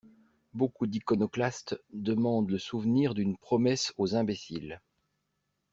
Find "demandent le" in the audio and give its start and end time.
1.93-2.57